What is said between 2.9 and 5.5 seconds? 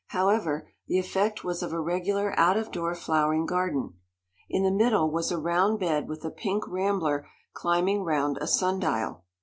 flowering garden. In the middle was a